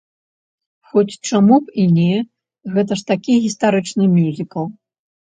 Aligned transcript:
Хоць, 0.93 1.17
чаму 1.31 1.55
б 1.65 1.75
і 1.83 1.85
не, 1.97 2.13
гэта 2.77 2.97
ж 3.03 3.05
такі 3.13 3.37
гістарычны 3.45 4.09
мюзікл. 4.15 4.65